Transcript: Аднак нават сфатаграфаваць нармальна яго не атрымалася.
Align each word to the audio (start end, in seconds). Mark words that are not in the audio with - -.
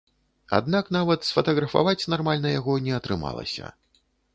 Аднак 0.59 0.89
нават 0.97 1.29
сфатаграфаваць 1.29 2.03
нармальна 2.17 2.59
яго 2.59 2.83
не 2.91 3.01
атрымалася. 3.01 3.75